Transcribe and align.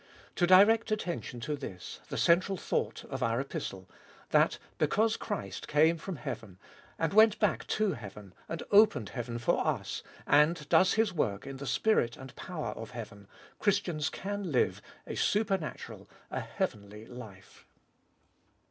To 0.37 0.47
direct 0.47 0.91
attention 0.91 1.41
to 1.41 1.55
this, 1.55 1.99
the 2.09 2.17
central 2.17 2.57
thought 2.57 3.03
of 3.05 3.21
our 3.21 3.39
Epistle,— 3.39 3.87
that 4.31 4.57
because 4.79 5.15
Christ 5.15 5.67
came 5.67 5.99
from 5.99 6.15
heaven, 6.15 6.57
and 6.97 7.13
went 7.13 7.37
back 7.37 7.67
to 7.67 7.91
heaven, 7.93 8.33
and 8.49 8.63
opened 8.71 9.09
heaven 9.09 9.37
for 9.37 9.63
us, 9.63 10.01
and 10.25 10.67
does 10.69 10.93
His 10.95 11.13
work 11.13 11.45
in 11.45 11.57
the 11.57 11.67
spirit 11.67 12.17
and 12.17 12.35
power 12.35 12.69
of 12.71 12.89
heaven, 12.89 13.27
Christians 13.59 14.09
can 14.09 14.51
live 14.51 14.81
a 15.05 15.13
super 15.13 15.59
natural, 15.59 16.09
a 16.31 16.39
heavenly 16.39 17.05
life. 17.05 17.67